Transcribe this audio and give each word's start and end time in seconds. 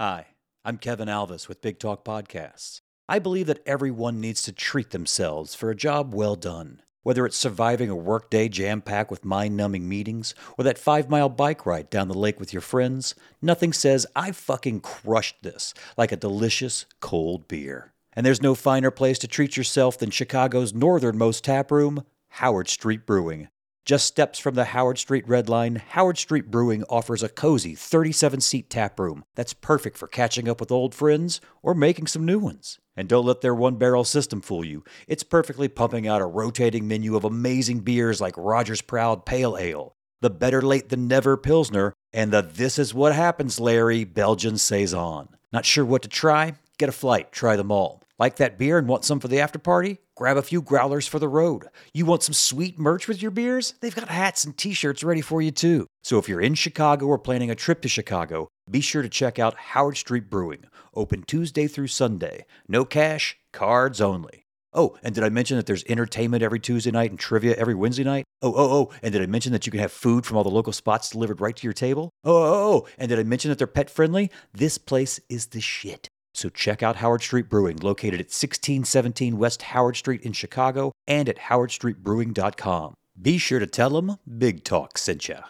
Hi, 0.00 0.28
I'm 0.64 0.78
Kevin 0.78 1.08
Alvis 1.08 1.46
with 1.46 1.60
Big 1.60 1.78
Talk 1.78 2.06
Podcasts. 2.06 2.80
I 3.06 3.18
believe 3.18 3.46
that 3.48 3.62
everyone 3.66 4.18
needs 4.18 4.40
to 4.44 4.50
treat 4.50 4.92
themselves 4.92 5.54
for 5.54 5.68
a 5.68 5.76
job 5.76 6.14
well 6.14 6.36
done. 6.36 6.80
Whether 7.02 7.26
it's 7.26 7.36
surviving 7.36 7.90
a 7.90 7.94
workday 7.94 8.48
jam 8.48 8.80
packed 8.80 9.10
with 9.10 9.26
mind 9.26 9.58
numbing 9.58 9.86
meetings 9.86 10.34
or 10.56 10.64
that 10.64 10.78
five 10.78 11.10
mile 11.10 11.28
bike 11.28 11.66
ride 11.66 11.90
down 11.90 12.08
the 12.08 12.14
lake 12.14 12.40
with 12.40 12.50
your 12.50 12.62
friends, 12.62 13.14
nothing 13.42 13.74
says, 13.74 14.06
I 14.16 14.32
fucking 14.32 14.80
crushed 14.80 15.42
this 15.42 15.74
like 15.98 16.12
a 16.12 16.16
delicious 16.16 16.86
cold 17.00 17.46
beer. 17.46 17.92
And 18.14 18.24
there's 18.24 18.40
no 18.40 18.54
finer 18.54 18.90
place 18.90 19.18
to 19.18 19.28
treat 19.28 19.58
yourself 19.58 19.98
than 19.98 20.08
Chicago's 20.08 20.72
northernmost 20.72 21.44
tap 21.44 21.70
room, 21.70 22.06
Howard 22.30 22.70
Street 22.70 23.04
Brewing. 23.04 23.48
Just 23.90 24.06
steps 24.06 24.38
from 24.38 24.54
the 24.54 24.66
Howard 24.66 24.98
Street 24.98 25.26
Red 25.26 25.48
Line, 25.48 25.82
Howard 25.88 26.16
Street 26.16 26.48
Brewing 26.48 26.84
offers 26.84 27.24
a 27.24 27.28
cozy 27.28 27.74
37 27.74 28.40
seat 28.40 28.70
tap 28.70 29.00
room 29.00 29.24
that's 29.34 29.52
perfect 29.52 29.98
for 29.98 30.06
catching 30.06 30.48
up 30.48 30.60
with 30.60 30.70
old 30.70 30.94
friends 30.94 31.40
or 31.60 31.74
making 31.74 32.06
some 32.06 32.24
new 32.24 32.38
ones. 32.38 32.78
And 32.96 33.08
don't 33.08 33.26
let 33.26 33.40
their 33.40 33.52
one 33.52 33.78
barrel 33.78 34.04
system 34.04 34.42
fool 34.42 34.64
you. 34.64 34.84
It's 35.08 35.24
perfectly 35.24 35.66
pumping 35.66 36.06
out 36.06 36.22
a 36.22 36.24
rotating 36.24 36.86
menu 36.86 37.16
of 37.16 37.24
amazing 37.24 37.80
beers 37.80 38.20
like 38.20 38.36
Roger's 38.36 38.80
Proud 38.80 39.26
Pale 39.26 39.58
Ale, 39.58 39.96
the 40.20 40.30
Better 40.30 40.62
Late 40.62 40.90
Than 40.90 41.08
Never 41.08 41.36
Pilsner, 41.36 41.92
and 42.12 42.30
the 42.30 42.42
This 42.42 42.78
Is 42.78 42.94
What 42.94 43.12
Happens 43.12 43.58
Larry 43.58 44.04
Belgian 44.04 44.56
Saison. 44.56 45.30
Not 45.52 45.64
sure 45.64 45.84
what 45.84 46.02
to 46.02 46.08
try? 46.08 46.54
Get 46.78 46.88
a 46.88 46.92
flight, 46.92 47.32
try 47.32 47.56
them 47.56 47.72
all. 47.72 47.99
Like 48.20 48.36
that 48.36 48.58
beer 48.58 48.76
and 48.76 48.86
want 48.86 49.06
some 49.06 49.18
for 49.18 49.28
the 49.28 49.40
after 49.40 49.58
party? 49.58 49.96
Grab 50.14 50.36
a 50.36 50.42
few 50.42 50.60
growlers 50.60 51.06
for 51.06 51.18
the 51.18 51.26
road. 51.26 51.64
You 51.94 52.04
want 52.04 52.22
some 52.22 52.34
sweet 52.34 52.78
merch 52.78 53.08
with 53.08 53.22
your 53.22 53.30
beers? 53.30 53.72
They've 53.80 53.94
got 53.94 54.08
hats 54.08 54.44
and 54.44 54.54
t 54.54 54.74
shirts 54.74 55.02
ready 55.02 55.22
for 55.22 55.40
you 55.40 55.50
too. 55.50 55.86
So 56.04 56.18
if 56.18 56.28
you're 56.28 56.42
in 56.42 56.54
Chicago 56.54 57.06
or 57.06 57.18
planning 57.18 57.50
a 57.50 57.54
trip 57.54 57.80
to 57.80 57.88
Chicago, 57.88 58.48
be 58.70 58.82
sure 58.82 59.00
to 59.00 59.08
check 59.08 59.38
out 59.38 59.56
Howard 59.56 59.96
Street 59.96 60.28
Brewing, 60.28 60.66
open 60.94 61.22
Tuesday 61.26 61.66
through 61.66 61.86
Sunday. 61.86 62.44
No 62.68 62.84
cash, 62.84 63.38
cards 63.54 64.02
only. 64.02 64.44
Oh, 64.74 64.98
and 65.02 65.14
did 65.14 65.24
I 65.24 65.30
mention 65.30 65.56
that 65.56 65.64
there's 65.64 65.84
entertainment 65.88 66.42
every 66.42 66.60
Tuesday 66.60 66.90
night 66.90 67.10
and 67.10 67.18
trivia 67.18 67.54
every 67.54 67.74
Wednesday 67.74 68.04
night? 68.04 68.26
Oh, 68.42 68.52
oh, 68.54 68.70
oh, 68.70 68.90
and 69.02 69.14
did 69.14 69.22
I 69.22 69.26
mention 69.26 69.52
that 69.52 69.64
you 69.64 69.72
can 69.72 69.80
have 69.80 69.92
food 69.92 70.26
from 70.26 70.36
all 70.36 70.44
the 70.44 70.50
local 70.50 70.74
spots 70.74 71.08
delivered 71.08 71.40
right 71.40 71.56
to 71.56 71.66
your 71.66 71.72
table? 71.72 72.10
Oh, 72.24 72.36
oh, 72.36 72.74
oh, 72.74 72.86
and 72.98 73.08
did 73.08 73.18
I 73.18 73.22
mention 73.22 73.48
that 73.48 73.56
they're 73.56 73.66
pet 73.66 73.88
friendly? 73.88 74.30
This 74.52 74.76
place 74.76 75.20
is 75.30 75.46
the 75.46 75.62
shit. 75.62 76.10
So 76.40 76.48
check 76.48 76.82
out 76.82 76.96
Howard 76.96 77.20
Street 77.20 77.50
Brewing, 77.50 77.76
located 77.82 78.14
at 78.14 78.32
1617 78.32 79.36
West 79.36 79.60
Howard 79.60 79.94
Street 79.96 80.22
in 80.22 80.32
Chicago 80.32 80.90
and 81.06 81.28
at 81.28 81.36
howardstreetbrewing.com. 81.36 82.94
Be 83.20 83.36
sure 83.36 83.58
to 83.58 83.66
tell 83.66 83.90
them 83.90 84.16
Big 84.38 84.64
Talk 84.64 84.96
sent 84.96 85.28
ya. 85.28 85.42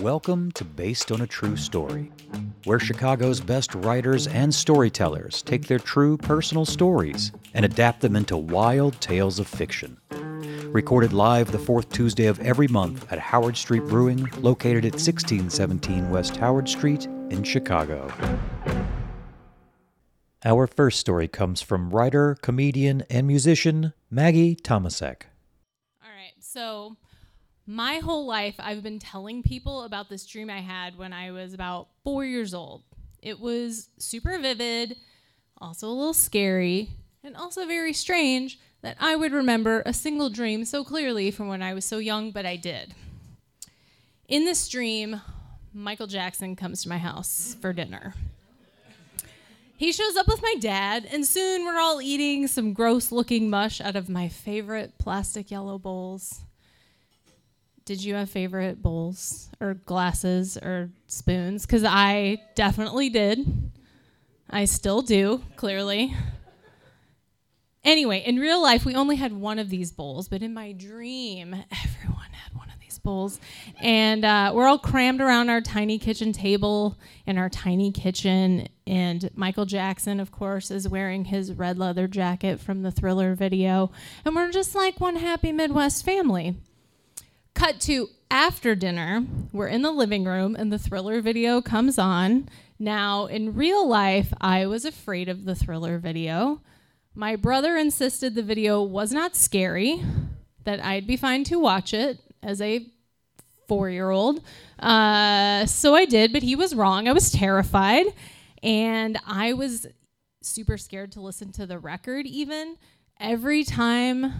Welcome 0.00 0.52
to 0.52 0.64
Based 0.64 1.10
on 1.10 1.22
a 1.22 1.26
True 1.26 1.56
Story, 1.56 2.12
where 2.62 2.78
Chicago's 2.78 3.40
best 3.40 3.74
writers 3.74 4.28
and 4.28 4.54
storytellers 4.54 5.42
take 5.42 5.66
their 5.66 5.80
true 5.80 6.16
personal 6.16 6.64
stories 6.64 7.32
and 7.54 7.64
adapt 7.64 8.02
them 8.02 8.14
into 8.14 8.36
wild 8.36 9.00
tales 9.00 9.40
of 9.40 9.48
fiction. 9.48 9.96
Recorded 10.76 11.14
live 11.14 11.52
the 11.52 11.58
fourth 11.58 11.88
Tuesday 11.88 12.26
of 12.26 12.38
every 12.40 12.68
month 12.68 13.10
at 13.10 13.18
Howard 13.18 13.56
Street 13.56 13.84
Brewing, 13.84 14.28
located 14.42 14.84
at 14.84 14.92
1617 14.92 16.10
West 16.10 16.36
Howard 16.36 16.68
Street 16.68 17.06
in 17.30 17.42
Chicago. 17.42 18.12
Our 20.44 20.66
first 20.66 21.00
story 21.00 21.28
comes 21.28 21.62
from 21.62 21.88
writer, 21.88 22.36
comedian, 22.42 23.04
and 23.08 23.26
musician 23.26 23.94
Maggie 24.10 24.54
Tomasek. 24.54 25.22
All 26.04 26.10
right. 26.10 26.34
So, 26.40 26.98
my 27.66 28.00
whole 28.00 28.26
life, 28.26 28.56
I've 28.58 28.82
been 28.82 28.98
telling 28.98 29.42
people 29.42 29.84
about 29.84 30.10
this 30.10 30.26
dream 30.26 30.50
I 30.50 30.60
had 30.60 30.98
when 30.98 31.14
I 31.14 31.30
was 31.30 31.54
about 31.54 31.88
four 32.04 32.22
years 32.22 32.52
old. 32.52 32.82
It 33.22 33.40
was 33.40 33.88
super 33.96 34.38
vivid, 34.38 34.98
also 35.56 35.88
a 35.88 35.88
little 35.88 36.12
scary, 36.12 36.90
and 37.24 37.34
also 37.34 37.64
very 37.64 37.94
strange 37.94 38.58
that 38.86 38.96
I 39.00 39.16
would 39.16 39.32
remember 39.32 39.82
a 39.84 39.92
single 39.92 40.30
dream 40.30 40.64
so 40.64 40.84
clearly 40.84 41.32
from 41.32 41.48
when 41.48 41.60
I 41.60 41.74
was 41.74 41.84
so 41.84 41.98
young, 41.98 42.30
but 42.30 42.46
I 42.46 42.54
did. 42.54 42.94
In 44.28 44.44
this 44.44 44.68
dream, 44.68 45.20
Michael 45.74 46.06
Jackson 46.06 46.54
comes 46.54 46.84
to 46.84 46.88
my 46.88 46.98
house 46.98 47.56
for 47.60 47.72
dinner. 47.72 48.14
He 49.76 49.90
shows 49.90 50.14
up 50.14 50.28
with 50.28 50.40
my 50.40 50.54
dad, 50.60 51.04
and 51.10 51.26
soon 51.26 51.64
we're 51.64 51.80
all 51.80 52.00
eating 52.00 52.46
some 52.46 52.74
gross 52.74 53.10
looking 53.10 53.50
mush 53.50 53.80
out 53.80 53.96
of 53.96 54.08
my 54.08 54.28
favorite 54.28 54.92
plastic 54.98 55.50
yellow 55.50 55.78
bowls. 55.78 56.42
Did 57.86 58.04
you 58.04 58.14
have 58.14 58.30
favorite 58.30 58.80
bowls 58.82 59.48
or 59.60 59.74
glasses 59.74 60.56
or 60.56 60.90
spoons? 61.08 61.66
Because 61.66 61.82
I 61.82 62.40
definitely 62.54 63.10
did. 63.10 63.72
I 64.48 64.64
still 64.66 65.02
do, 65.02 65.42
clearly. 65.56 66.14
Anyway, 67.86 68.18
in 68.26 68.40
real 68.40 68.60
life, 68.60 68.84
we 68.84 68.96
only 68.96 69.14
had 69.14 69.32
one 69.32 69.60
of 69.60 69.70
these 69.70 69.92
bowls, 69.92 70.28
but 70.28 70.42
in 70.42 70.52
my 70.52 70.72
dream, 70.72 71.54
everyone 71.84 72.30
had 72.32 72.52
one 72.52 72.68
of 72.68 72.80
these 72.80 72.98
bowls. 72.98 73.38
And 73.80 74.24
uh, 74.24 74.50
we're 74.52 74.66
all 74.66 74.80
crammed 74.80 75.20
around 75.20 75.50
our 75.50 75.60
tiny 75.60 75.96
kitchen 75.96 76.32
table 76.32 76.98
in 77.26 77.38
our 77.38 77.48
tiny 77.48 77.92
kitchen. 77.92 78.66
And 78.88 79.30
Michael 79.36 79.66
Jackson, 79.66 80.18
of 80.18 80.32
course, 80.32 80.72
is 80.72 80.88
wearing 80.88 81.26
his 81.26 81.52
red 81.52 81.78
leather 81.78 82.08
jacket 82.08 82.58
from 82.58 82.82
the 82.82 82.90
thriller 82.90 83.36
video. 83.36 83.92
And 84.24 84.34
we're 84.34 84.50
just 84.50 84.74
like 84.74 85.00
one 85.00 85.14
happy 85.14 85.52
Midwest 85.52 86.04
family. 86.04 86.56
Cut 87.54 87.78
to 87.82 88.08
after 88.32 88.74
dinner, 88.74 89.24
we're 89.52 89.68
in 89.68 89.82
the 89.82 89.92
living 89.92 90.24
room 90.24 90.56
and 90.56 90.72
the 90.72 90.78
thriller 90.78 91.20
video 91.20 91.62
comes 91.62 92.00
on. 92.00 92.48
Now, 92.80 93.26
in 93.26 93.54
real 93.54 93.88
life, 93.88 94.32
I 94.40 94.66
was 94.66 94.84
afraid 94.84 95.28
of 95.28 95.44
the 95.44 95.54
thriller 95.54 95.98
video. 95.98 96.60
My 97.18 97.34
brother 97.34 97.78
insisted 97.78 98.34
the 98.34 98.42
video 98.42 98.82
was 98.82 99.10
not 99.10 99.34
scary, 99.34 100.02
that 100.64 100.84
I'd 100.84 101.06
be 101.06 101.16
fine 101.16 101.44
to 101.44 101.58
watch 101.58 101.94
it 101.94 102.20
as 102.42 102.60
a 102.60 102.86
four 103.66 103.88
year 103.88 104.10
old. 104.10 104.42
Uh, 104.78 105.64
so 105.64 105.94
I 105.94 106.04
did, 106.04 106.30
but 106.30 106.42
he 106.42 106.54
was 106.54 106.74
wrong. 106.74 107.08
I 107.08 107.12
was 107.12 107.32
terrified. 107.32 108.04
And 108.62 109.18
I 109.26 109.54
was 109.54 109.86
super 110.42 110.76
scared 110.76 111.12
to 111.12 111.22
listen 111.22 111.52
to 111.52 111.64
the 111.64 111.78
record, 111.78 112.26
even. 112.26 112.76
Every 113.18 113.64
time 113.64 114.34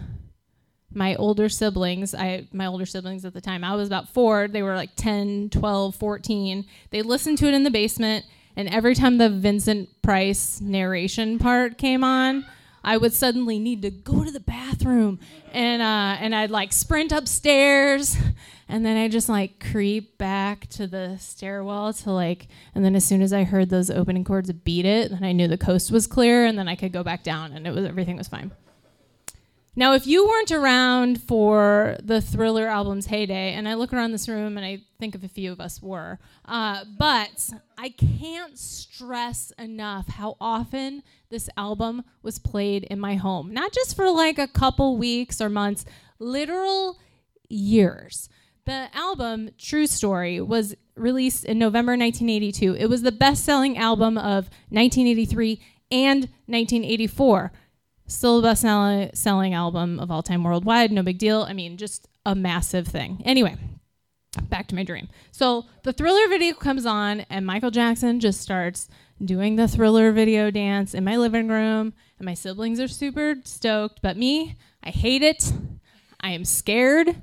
my 0.93 1.15
older 1.15 1.49
siblings 1.49 2.15
i 2.15 2.47
my 2.53 2.65
older 2.65 2.85
siblings 2.85 3.25
at 3.25 3.33
the 3.33 3.41
time 3.41 3.61
i 3.61 3.75
was 3.75 3.87
about 3.87 4.07
four 4.07 4.47
they 4.47 4.63
were 4.63 4.73
like 4.73 4.89
10 4.95 5.49
12 5.49 5.93
14 5.93 6.65
they 6.91 7.01
listened 7.01 7.37
to 7.37 7.45
it 7.45 7.53
in 7.53 7.63
the 7.63 7.69
basement 7.69 8.25
and 8.55 8.69
every 8.69 8.95
time 8.95 9.17
the 9.17 9.29
vincent 9.29 9.89
price 10.01 10.61
narration 10.61 11.37
part 11.39 11.77
came 11.77 12.05
on 12.05 12.45
I 12.87 12.95
would 12.95 13.13
suddenly 13.13 13.59
need 13.59 13.81
to 13.81 13.91
go 13.91 14.23
to 14.23 14.31
the 14.31 14.39
bathroom 14.39 15.19
and 15.51 15.81
uh, 15.81 16.15
and 16.21 16.33
I'd 16.33 16.51
like 16.51 16.71
sprint 16.71 17.11
upstairs 17.11 18.15
and 18.69 18.85
then 18.85 18.95
I 18.95 19.09
just 19.09 19.27
like 19.27 19.59
creep 19.71 20.17
back 20.17 20.67
to 20.67 20.87
the 20.87 21.17
stairwell 21.17 21.91
to 21.91 22.11
like 22.11 22.47
and 22.73 22.85
then 22.85 22.95
as 22.95 23.03
soon 23.03 23.21
as 23.21 23.33
I 23.33 23.43
heard 23.43 23.69
those 23.69 23.91
opening 23.91 24.23
chords 24.23 24.49
beat 24.53 24.85
it, 24.85 25.11
then 25.11 25.25
I 25.25 25.33
knew 25.33 25.49
the 25.49 25.57
coast 25.57 25.91
was 25.91 26.07
clear 26.07 26.45
and 26.45 26.57
then 26.57 26.69
I 26.69 26.77
could 26.77 26.93
go 26.93 27.03
back 27.03 27.23
down 27.23 27.51
and 27.51 27.67
it 27.67 27.75
was 27.75 27.83
everything 27.83 28.15
was 28.15 28.29
fine. 28.29 28.51
Now, 29.77 29.93
if 29.93 30.07
you 30.07 30.27
weren't 30.27 30.51
around 30.51 31.21
for 31.21 31.97
the 32.01 32.19
Thriller 32.19 32.67
album's 32.67 33.05
heyday, 33.05 33.53
and 33.53 33.69
I 33.69 33.75
look 33.75 33.93
around 33.93 34.11
this 34.11 34.27
room 34.27 34.57
and 34.57 34.65
I 34.65 34.79
think 34.99 35.13
of 35.13 35.23
a 35.23 35.27
few 35.27 35.51
of 35.51 35.61
us 35.61 35.83
were, 35.83 36.17
uh, 36.45 36.83
but 36.97 37.51
I 37.77 37.89
can't 37.89 38.57
stress 38.57 39.53
enough 39.59 40.07
how 40.07 40.35
often 40.41 41.03
this 41.29 41.47
album 41.57 42.03
was 42.23 42.39
played 42.39 42.85
in 42.85 42.99
my 42.99 43.17
home. 43.17 43.53
Not 43.53 43.71
just 43.71 43.95
for 43.95 44.09
like 44.09 44.39
a 44.39 44.47
couple 44.47 44.97
weeks 44.97 45.39
or 45.39 45.47
months, 45.47 45.85
literal 46.17 46.97
years. 47.47 48.29
The 48.65 48.87
album, 48.95 49.51
True 49.59 49.85
Story, 49.85 50.41
was 50.41 50.73
released 50.95 51.45
in 51.45 51.59
November 51.59 51.91
1982. 51.91 52.77
It 52.77 52.87
was 52.87 53.03
the 53.03 53.11
best 53.11 53.45
selling 53.45 53.77
album 53.77 54.17
of 54.17 54.49
1983 54.71 55.61
and 55.91 56.21
1984 56.47 57.51
Still 58.07 58.41
the 58.41 58.47
best 58.47 58.61
selling 59.17 59.53
album 59.53 59.99
of 59.99 60.09
all 60.09 60.23
time 60.23 60.43
worldwide. 60.43 60.91
No 60.91 61.03
big 61.03 61.17
deal. 61.17 61.41
I 61.43 61.53
mean, 61.53 61.77
just 61.77 62.07
a 62.25 62.35
massive 62.35 62.87
thing. 62.87 63.21
Anyway, 63.25 63.57
back 64.43 64.67
to 64.69 64.75
my 64.75 64.83
dream. 64.83 65.09
So 65.31 65.65
the 65.83 65.93
thriller 65.93 66.27
video 66.29 66.53
comes 66.55 66.85
on, 66.85 67.21
and 67.29 67.45
Michael 67.45 67.71
Jackson 67.71 68.19
just 68.19 68.41
starts 68.41 68.87
doing 69.23 69.55
the 69.55 69.67
thriller 69.67 70.11
video 70.11 70.51
dance 70.51 70.93
in 70.93 71.03
my 71.03 71.17
living 71.17 71.47
room. 71.47 71.93
And 72.17 72.25
my 72.25 72.33
siblings 72.33 72.79
are 72.79 72.87
super 72.87 73.35
stoked, 73.43 74.01
but 74.01 74.17
me, 74.17 74.55
I 74.83 74.89
hate 74.89 75.21
it. 75.21 75.51
I 76.19 76.31
am 76.31 76.45
scared. 76.45 77.21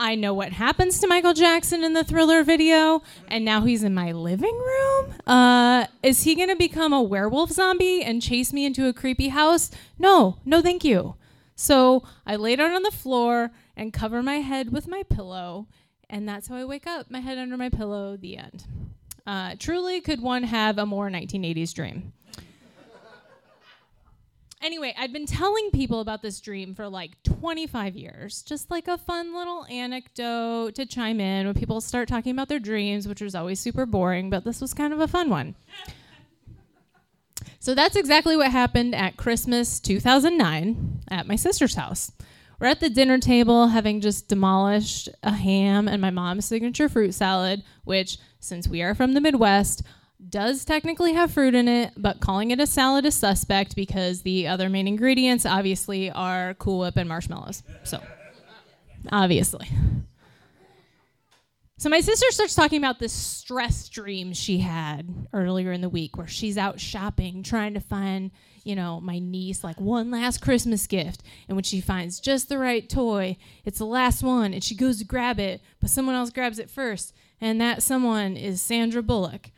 I 0.00 0.14
know 0.14 0.32
what 0.32 0.52
happens 0.52 1.00
to 1.00 1.08
Michael 1.08 1.34
Jackson 1.34 1.82
in 1.82 1.92
the 1.92 2.04
thriller 2.04 2.44
video, 2.44 3.02
and 3.26 3.44
now 3.44 3.62
he's 3.62 3.82
in 3.82 3.94
my 3.94 4.12
living 4.12 4.56
room. 4.56 5.14
Uh, 5.26 5.86
is 6.04 6.22
he 6.22 6.36
gonna 6.36 6.54
become 6.54 6.92
a 6.92 7.02
werewolf 7.02 7.50
zombie 7.50 8.04
and 8.04 8.22
chase 8.22 8.52
me 8.52 8.64
into 8.64 8.86
a 8.86 8.92
creepy 8.92 9.28
house? 9.28 9.72
No, 9.98 10.38
no, 10.44 10.62
thank 10.62 10.84
you. 10.84 11.16
So 11.56 12.04
I 12.24 12.36
lay 12.36 12.54
down 12.54 12.70
on 12.70 12.82
the 12.84 12.92
floor 12.92 13.50
and 13.76 13.92
cover 13.92 14.22
my 14.22 14.36
head 14.36 14.72
with 14.72 14.86
my 14.86 15.02
pillow, 15.02 15.66
And 16.08 16.26
that's 16.28 16.46
how 16.48 16.56
I 16.56 16.64
wake 16.64 16.86
up, 16.86 17.10
my 17.10 17.20
head 17.20 17.36
under 17.36 17.56
my 17.56 17.68
pillow, 17.68 18.16
the 18.16 18.38
end. 18.38 18.64
Uh, 19.26 19.56
truly, 19.58 20.00
could 20.00 20.22
one 20.22 20.44
have 20.44 20.78
a 20.78 20.86
more 20.86 21.10
1980s 21.10 21.74
dream? 21.74 22.12
Anyway, 24.60 24.94
I've 24.98 25.12
been 25.12 25.26
telling 25.26 25.70
people 25.70 26.00
about 26.00 26.22
this 26.22 26.40
dream 26.40 26.74
for 26.74 26.88
like 26.88 27.22
25 27.22 27.96
years, 27.96 28.42
just 28.42 28.70
like 28.70 28.88
a 28.88 28.98
fun 28.98 29.34
little 29.34 29.64
anecdote 29.66 30.74
to 30.76 30.86
chime 30.86 31.20
in 31.20 31.46
when 31.46 31.54
people 31.54 31.80
start 31.80 32.08
talking 32.08 32.32
about 32.32 32.48
their 32.48 32.58
dreams, 32.58 33.06
which 33.08 33.20
was 33.20 33.34
always 33.34 33.60
super 33.60 33.86
boring, 33.86 34.30
but 34.30 34.44
this 34.44 34.60
was 34.60 34.74
kind 34.74 34.92
of 34.92 35.00
a 35.00 35.08
fun 35.08 35.30
one. 35.30 35.54
so 37.58 37.74
that's 37.74 37.96
exactly 37.96 38.36
what 38.36 38.50
happened 38.50 38.94
at 38.94 39.16
Christmas 39.16 39.80
2009 39.80 41.00
at 41.10 41.26
my 41.26 41.36
sister's 41.36 41.74
house. 41.74 42.12
We're 42.60 42.66
at 42.66 42.80
the 42.80 42.90
dinner 42.90 43.18
table 43.18 43.68
having 43.68 44.00
just 44.00 44.26
demolished 44.26 45.08
a 45.22 45.30
ham 45.30 45.86
and 45.86 46.02
my 46.02 46.10
mom's 46.10 46.44
signature 46.44 46.88
fruit 46.88 47.14
salad, 47.14 47.62
which, 47.84 48.18
since 48.40 48.66
we 48.66 48.82
are 48.82 48.96
from 48.96 49.14
the 49.14 49.20
Midwest, 49.20 49.84
does 50.28 50.64
technically 50.64 51.12
have 51.14 51.32
fruit 51.32 51.54
in 51.54 51.68
it, 51.68 51.92
but 51.96 52.20
calling 52.20 52.50
it 52.50 52.60
a 52.60 52.66
salad 52.66 53.04
is 53.06 53.14
suspect 53.14 53.76
because 53.76 54.22
the 54.22 54.48
other 54.48 54.68
main 54.68 54.88
ingredients 54.88 55.46
obviously 55.46 56.10
are 56.10 56.54
Cool 56.54 56.80
Whip 56.80 56.96
and 56.96 57.08
marshmallows. 57.08 57.62
So, 57.84 58.02
obviously. 59.12 59.68
So 61.80 61.88
my 61.88 62.00
sister 62.00 62.26
starts 62.30 62.56
talking 62.56 62.78
about 62.78 62.98
this 62.98 63.12
stress 63.12 63.88
dream 63.88 64.32
she 64.32 64.58
had 64.58 65.28
earlier 65.32 65.70
in 65.70 65.80
the 65.80 65.88
week 65.88 66.16
where 66.16 66.26
she's 66.26 66.58
out 66.58 66.80
shopping 66.80 67.44
trying 67.44 67.74
to 67.74 67.80
find, 67.80 68.32
you 68.64 68.74
know, 68.74 69.00
my 69.00 69.20
niece 69.20 69.62
like 69.62 69.80
one 69.80 70.10
last 70.10 70.42
Christmas 70.42 70.88
gift. 70.88 71.22
And 71.46 71.56
when 71.56 71.62
she 71.62 71.80
finds 71.80 72.18
just 72.18 72.48
the 72.48 72.58
right 72.58 72.88
toy, 72.88 73.36
it's 73.64 73.78
the 73.78 73.86
last 73.86 74.24
one 74.24 74.52
and 74.52 74.64
she 74.64 74.74
goes 74.74 74.98
to 74.98 75.04
grab 75.04 75.38
it, 75.38 75.60
but 75.78 75.88
someone 75.88 76.16
else 76.16 76.30
grabs 76.30 76.58
it 76.58 76.68
first. 76.68 77.14
And 77.40 77.60
that 77.60 77.84
someone 77.84 78.36
is 78.36 78.60
Sandra 78.60 79.00
Bullock. 79.00 79.52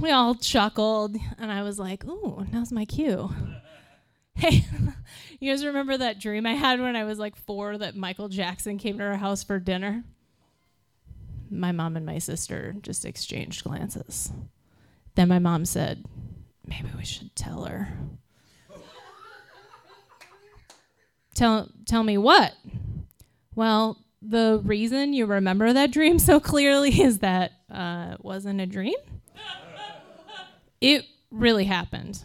We 0.00 0.10
all 0.10 0.34
chuckled 0.34 1.16
and 1.38 1.52
I 1.52 1.62
was 1.62 1.78
like, 1.78 2.04
"Ooh, 2.04 2.46
now's 2.52 2.72
my 2.72 2.84
cue." 2.84 3.30
Hey, 4.34 4.64
you 5.40 5.50
guys 5.50 5.64
remember 5.64 5.96
that 5.98 6.20
dream 6.20 6.46
I 6.46 6.54
had 6.54 6.80
when 6.80 6.96
I 6.96 7.04
was 7.04 7.18
like 7.18 7.36
four 7.36 7.76
that 7.76 7.96
Michael 7.96 8.28
Jackson 8.28 8.78
came 8.78 8.98
to 8.98 9.04
our 9.04 9.16
house 9.16 9.44
for 9.44 9.58
dinner? 9.58 10.04
My 11.50 11.72
mom 11.72 11.96
and 11.96 12.06
my 12.06 12.18
sister 12.18 12.74
just 12.80 13.04
exchanged 13.04 13.64
glances. 13.64 14.32
Then 15.14 15.28
my 15.28 15.38
mom 15.40 15.64
said, 15.64 16.04
Maybe 16.64 16.88
we 16.96 17.04
should 17.04 17.34
tell 17.34 17.64
her. 17.64 17.88
tell, 21.34 21.68
tell 21.84 22.04
me 22.04 22.16
what? 22.16 22.54
Well, 23.54 23.98
the 24.22 24.60
reason 24.64 25.12
you 25.12 25.26
remember 25.26 25.72
that 25.72 25.90
dream 25.90 26.18
so 26.18 26.40
clearly 26.40 26.90
is 27.00 27.18
that 27.18 27.52
uh, 27.70 28.10
it 28.14 28.24
wasn't 28.24 28.60
a 28.60 28.66
dream. 28.66 28.96
it 30.80 31.04
really 31.30 31.64
happened. 31.64 32.22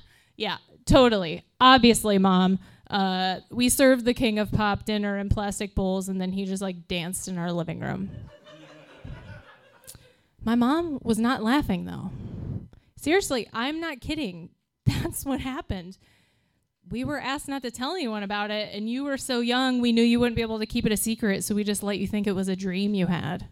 yeah, 0.36 0.58
Totally. 0.86 1.44
Obviously, 1.60 2.16
mom. 2.18 2.58
Uh, 2.88 3.40
we 3.50 3.68
served 3.68 4.04
the 4.04 4.14
king 4.14 4.38
of 4.38 4.52
pop 4.52 4.84
dinner 4.84 5.18
in 5.18 5.28
plastic 5.28 5.74
bowls, 5.74 6.08
and 6.08 6.20
then 6.20 6.30
he 6.30 6.44
just 6.44 6.62
like 6.62 6.86
danced 6.86 7.26
in 7.26 7.36
our 7.36 7.50
living 7.50 7.80
room. 7.80 8.08
My 10.44 10.54
mom 10.54 11.00
was 11.02 11.18
not 11.18 11.42
laughing 11.42 11.84
though. 11.84 12.12
Seriously, 12.96 13.48
I'm 13.52 13.80
not 13.80 14.00
kidding. 14.00 14.50
That's 14.86 15.24
what 15.24 15.40
happened. 15.40 15.98
We 16.90 17.02
were 17.04 17.18
asked 17.18 17.48
not 17.48 17.62
to 17.62 17.70
tell 17.70 17.92
anyone 17.94 18.22
about 18.22 18.50
it, 18.50 18.72
and 18.74 18.88
you 18.88 19.04
were 19.04 19.16
so 19.18 19.40
young, 19.40 19.80
we 19.80 19.90
knew 19.92 20.02
you 20.02 20.20
wouldn't 20.20 20.36
be 20.36 20.42
able 20.42 20.60
to 20.60 20.66
keep 20.66 20.86
it 20.86 20.92
a 20.92 20.96
secret, 20.96 21.42
so 21.42 21.54
we 21.54 21.64
just 21.64 21.82
let 21.82 21.98
you 21.98 22.06
think 22.06 22.26
it 22.26 22.32
was 22.32 22.48
a 22.48 22.54
dream 22.54 22.94
you 22.94 23.06
had. 23.06 23.48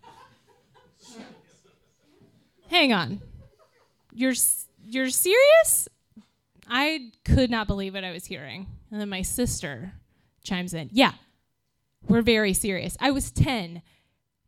Hang 2.68 2.92
on. 2.92 3.20
You're 4.12 4.34
you're 4.84 5.10
serious? 5.10 5.88
I 6.68 7.12
could 7.24 7.50
not 7.50 7.66
believe 7.66 7.94
what 7.94 8.04
I 8.04 8.12
was 8.12 8.26
hearing. 8.26 8.66
And 8.90 9.00
then 9.00 9.08
my 9.08 9.22
sister 9.22 9.92
chimes 10.42 10.72
in, 10.74 10.90
Yeah, 10.92 11.12
we're 12.08 12.22
very 12.22 12.52
serious. 12.52 12.96
I 13.00 13.10
was 13.10 13.30
10. 13.30 13.82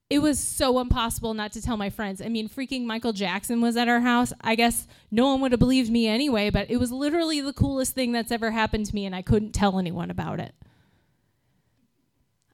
It 0.08 0.20
was 0.20 0.38
so 0.38 0.78
impossible 0.78 1.34
not 1.34 1.50
to 1.52 1.62
tell 1.62 1.76
my 1.76 1.90
friends. 1.90 2.22
I 2.22 2.28
mean, 2.28 2.48
freaking 2.48 2.84
Michael 2.84 3.12
Jackson 3.12 3.60
was 3.60 3.76
at 3.76 3.88
our 3.88 4.00
house. 4.00 4.32
I 4.40 4.54
guess 4.54 4.86
no 5.10 5.26
one 5.26 5.40
would 5.40 5.50
have 5.50 5.58
believed 5.58 5.90
me 5.90 6.06
anyway, 6.06 6.48
but 6.50 6.70
it 6.70 6.76
was 6.76 6.92
literally 6.92 7.40
the 7.40 7.52
coolest 7.52 7.94
thing 7.94 8.12
that's 8.12 8.30
ever 8.30 8.52
happened 8.52 8.86
to 8.86 8.94
me, 8.94 9.04
and 9.04 9.16
I 9.16 9.22
couldn't 9.22 9.52
tell 9.52 9.80
anyone 9.80 10.10
about 10.10 10.38
it. 10.38 10.54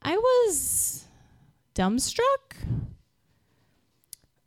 I 0.00 0.16
was 0.16 1.04
dumbstruck. 1.75 2.56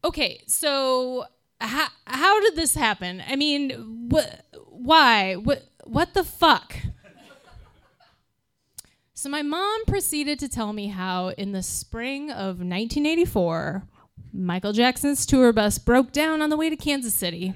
Okay, 0.04 0.42
so 0.48 1.26
how, 1.62 1.88
how 2.08 2.42
did 2.42 2.56
this 2.56 2.74
happen? 2.74 3.24
I 3.28 3.36
mean, 3.36 4.08
what 4.10 4.46
why? 4.68 5.36
What, 5.36 5.64
what 5.84 6.16
the 6.16 6.24
fuck? 6.24 6.76
So 9.16 9.30
my 9.30 9.42
mom 9.42 9.86
proceeded 9.86 10.38
to 10.40 10.50
tell 10.50 10.74
me 10.74 10.88
how 10.88 11.30
in 11.30 11.52
the 11.52 11.64
spring 11.64 12.30
of 12.30 12.60
1984, 12.60 13.88
Michael 14.32 14.74
Jackson's 14.74 15.26
tour 15.26 15.52
bus 15.54 15.78
broke 15.78 16.12
down 16.12 16.42
on 16.42 16.50
the 16.50 16.58
way 16.58 16.70
to 16.70 16.76
Kansas 16.76 17.14
City. 17.14 17.54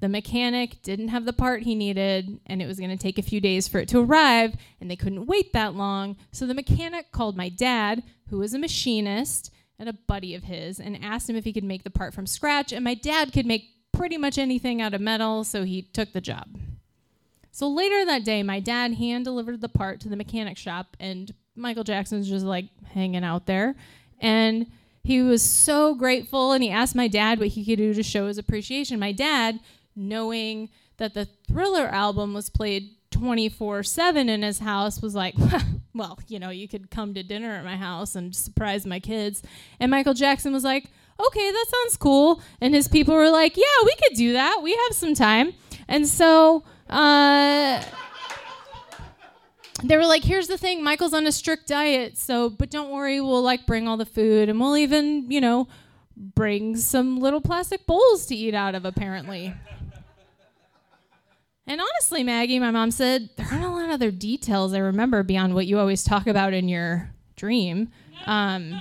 The 0.00 0.08
mechanic 0.08 0.82
didn't 0.82 1.08
have 1.08 1.24
the 1.24 1.32
part 1.32 1.62
he 1.62 1.74
needed, 1.74 2.40
and 2.46 2.60
it 2.60 2.66
was 2.66 2.78
going 2.78 2.90
to 2.90 2.96
take 2.96 3.18
a 3.18 3.22
few 3.22 3.40
days 3.40 3.68
for 3.68 3.78
it 3.78 3.88
to 3.90 4.00
arrive, 4.00 4.56
and 4.80 4.90
they 4.90 4.96
couldn't 4.96 5.26
wait 5.26 5.52
that 5.52 5.74
long. 5.74 6.16
So 6.32 6.46
the 6.46 6.54
mechanic 6.54 7.12
called 7.12 7.36
my 7.36 7.48
dad, 7.48 8.02
who 8.28 8.38
was 8.38 8.52
a 8.52 8.58
machinist, 8.58 9.52
and 9.78 9.88
a 9.88 9.92
buddy 9.94 10.34
of 10.34 10.44
his, 10.44 10.80
and 10.80 11.02
asked 11.02 11.30
him 11.30 11.36
if 11.36 11.44
he 11.44 11.52
could 11.52 11.64
make 11.64 11.84
the 11.84 11.90
part 11.90 12.12
from 12.12 12.26
scratch. 12.26 12.72
And 12.72 12.84
my 12.84 12.94
dad 12.94 13.32
could 13.32 13.46
make 13.46 13.70
pretty 13.92 14.18
much 14.18 14.38
anything 14.38 14.82
out 14.82 14.94
of 14.94 15.00
metal, 15.00 15.44
so 15.44 15.64
he 15.64 15.82
took 15.82 16.12
the 16.12 16.20
job. 16.20 16.58
So 17.52 17.68
later 17.68 18.04
that 18.04 18.24
day, 18.24 18.42
my 18.42 18.60
dad 18.60 18.94
hand 18.94 19.24
delivered 19.24 19.60
the 19.60 19.68
part 19.68 20.00
to 20.00 20.08
the 20.08 20.16
mechanic 20.16 20.56
shop, 20.56 20.96
and 21.00 21.32
Michael 21.56 21.84
Jackson's 21.84 22.28
just 22.28 22.44
like 22.44 22.66
hanging 22.92 23.24
out 23.24 23.46
there. 23.46 23.74
And 24.20 24.66
he 25.02 25.22
was 25.22 25.42
so 25.42 25.94
grateful, 25.94 26.52
and 26.52 26.62
he 26.62 26.70
asked 26.70 26.94
my 26.94 27.08
dad 27.08 27.38
what 27.38 27.48
he 27.48 27.64
could 27.64 27.78
do 27.78 27.94
to 27.94 28.02
show 28.02 28.26
his 28.26 28.38
appreciation. 28.38 28.98
My 29.00 29.12
dad, 29.12 29.60
knowing 29.96 30.68
that 30.98 31.14
the 31.14 31.28
Thriller 31.48 31.86
album 31.86 32.34
was 32.34 32.50
played 32.50 32.90
24 33.10 33.82
7 33.82 34.28
in 34.28 34.42
his 34.42 34.60
house, 34.60 35.02
was 35.02 35.14
like, 35.14 35.34
well, 35.94 36.18
you 36.28 36.38
know, 36.38 36.50
you 36.50 36.68
could 36.68 36.90
come 36.90 37.14
to 37.14 37.22
dinner 37.22 37.50
at 37.56 37.64
my 37.64 37.76
house 37.76 38.14
and 38.14 38.34
surprise 38.34 38.86
my 38.86 39.00
kids. 39.00 39.42
And 39.80 39.90
Michael 39.90 40.14
Jackson 40.14 40.52
was 40.52 40.64
like, 40.64 40.90
okay, 41.18 41.50
that 41.50 41.66
sounds 41.68 41.96
cool. 41.96 42.42
And 42.60 42.74
his 42.74 42.88
people 42.88 43.14
were 43.14 43.30
like, 43.30 43.56
yeah, 43.56 43.64
we 43.84 43.94
could 44.02 44.16
do 44.16 44.34
that. 44.34 44.60
We 44.62 44.72
have 44.72 44.96
some 44.96 45.14
time. 45.14 45.52
And 45.88 46.06
so 46.06 46.64
uh, 46.90 47.82
they 49.82 49.96
were 49.96 50.06
like, 50.06 50.24
here's 50.24 50.48
the 50.48 50.58
thing 50.58 50.82
Michael's 50.82 51.14
on 51.14 51.26
a 51.26 51.32
strict 51.32 51.68
diet. 51.68 52.18
So, 52.18 52.50
but 52.50 52.70
don't 52.70 52.90
worry, 52.90 53.20
we'll 53.20 53.42
like 53.42 53.66
bring 53.66 53.88
all 53.88 53.96
the 53.96 54.06
food 54.06 54.48
and 54.48 54.60
we'll 54.60 54.76
even, 54.76 55.30
you 55.30 55.40
know, 55.40 55.68
bring 56.16 56.76
some 56.76 57.18
little 57.18 57.40
plastic 57.40 57.86
bowls 57.86 58.26
to 58.26 58.34
eat 58.34 58.54
out 58.54 58.74
of, 58.74 58.84
apparently. 58.84 59.54
And 61.66 61.80
honestly, 61.80 62.24
Maggie, 62.24 62.58
my 62.58 62.72
mom 62.72 62.90
said, 62.90 63.30
there 63.36 63.46
aren't 63.50 63.64
a 63.64 63.70
lot 63.70 63.84
of 63.84 63.90
other 63.90 64.10
details 64.10 64.74
I 64.74 64.78
remember 64.78 65.22
beyond 65.22 65.54
what 65.54 65.66
you 65.66 65.78
always 65.78 66.02
talk 66.02 66.26
about 66.26 66.52
in 66.52 66.68
your 66.68 67.10
dream. 67.36 67.90
Um, 68.26 68.80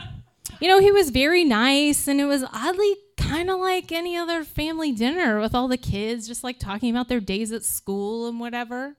you 0.59 0.67
know, 0.67 0.79
he 0.79 0.91
was 0.91 1.11
very 1.11 1.43
nice 1.43 2.07
and 2.07 2.19
it 2.19 2.25
was 2.25 2.43
oddly 2.51 2.95
kind 3.29 3.49
of 3.49 3.59
like 3.59 3.91
any 3.91 4.17
other 4.17 4.43
family 4.43 4.91
dinner 4.91 5.39
with 5.39 5.53
all 5.53 5.67
the 5.67 5.77
kids 5.77 6.27
just 6.27 6.43
like 6.43 6.57
talking 6.57 6.89
about 6.89 7.07
their 7.07 7.19
days 7.19 7.51
at 7.51 7.63
school 7.63 8.27
and 8.27 8.39
whatever. 8.39 8.95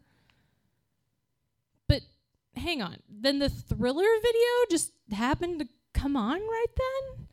But 1.89 2.03
hang 2.55 2.81
on, 2.81 2.99
then 3.09 3.41
the 3.41 3.49
thriller 3.49 4.07
video 4.23 4.49
just 4.71 4.93
happened 5.13 5.59
to 5.59 5.69
come 5.93 6.17
on 6.17 6.39
right 6.39 6.67
then? 6.77 7.27